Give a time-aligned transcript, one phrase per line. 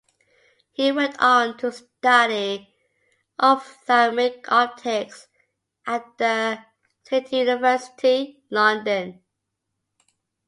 [0.71, 2.73] He went on to study
[3.39, 5.27] Ophthalmic Optics
[5.85, 6.57] at the
[7.05, 9.21] City University, London.